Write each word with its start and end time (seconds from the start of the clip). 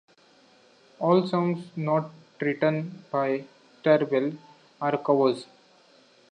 All 0.97 1.27
songs 1.27 1.63
not 1.75 2.09
written 2.39 3.03
by 3.11 3.45
Thirlwell 3.83 4.35
are 4.81 4.97
covers. 4.97 5.45